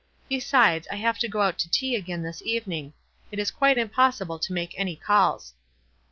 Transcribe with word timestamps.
Besides, 0.27 0.87
I 0.91 0.95
have 0.95 1.19
to 1.19 1.27
go 1.27 1.41
out 1.41 1.59
to 1.59 1.69
tea 1.69 1.95
again 1.95 2.23
this 2.23 2.41
even 2.43 2.73
ing— 2.73 2.93
it 3.31 3.37
is 3.37 3.51
quite 3.51 3.77
impossible 3.77 4.39
to 4.39 4.51
make 4.51 4.73
any 4.75 4.95
calls. 4.95 5.53